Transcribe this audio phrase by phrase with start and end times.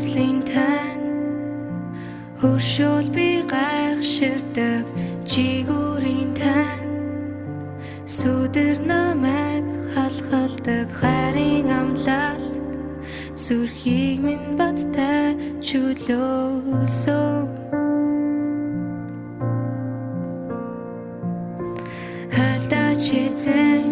[0.00, 1.04] хүслийн тань.
[2.40, 4.86] Хөршөөл би гайхширдаг
[5.28, 6.88] чигүүрийн тань.
[8.08, 12.56] Сүдэр намайг халхалдаг хайрын амлалт.
[13.42, 17.44] Сүрхийг минь баттай чөлөөсөн.
[22.36, 23.84] Хальтаа чицэн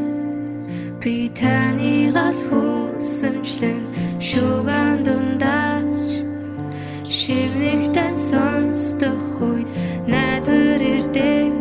[1.05, 3.88] би таныг аль хүсэмжлэн
[7.28, 9.69] шивнэгтэн сонсдох үед
[10.09, 11.53] найдвар ирдэг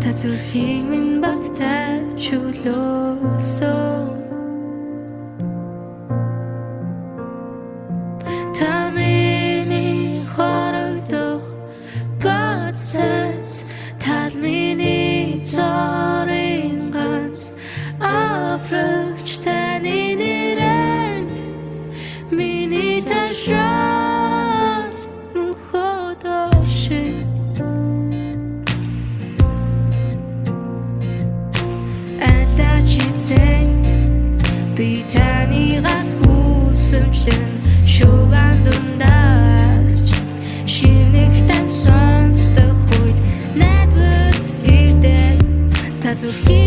[0.00, 3.87] та зүрхийг минь бат тайчулөөсөө
[46.24, 46.57] o que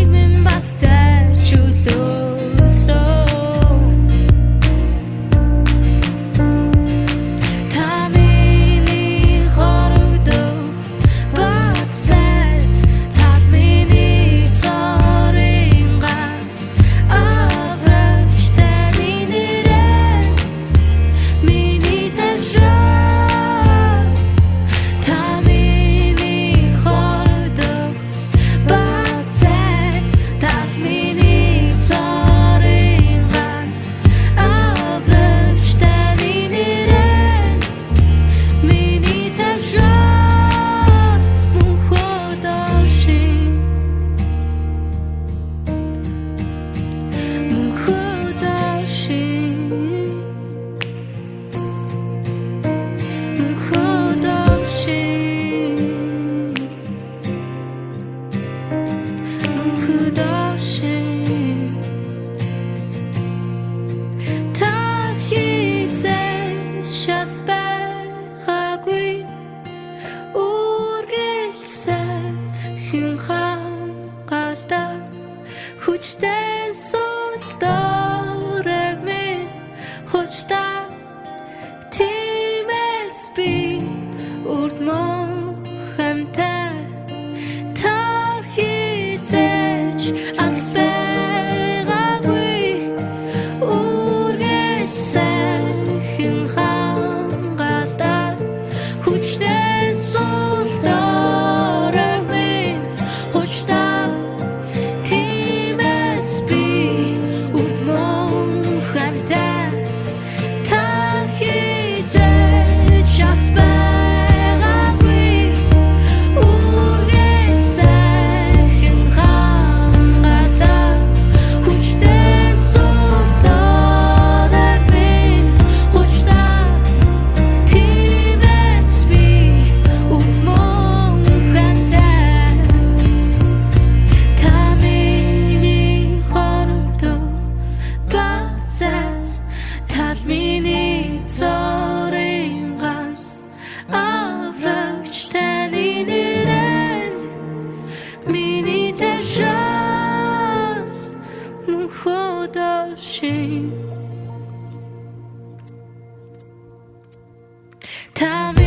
[158.21, 158.61] time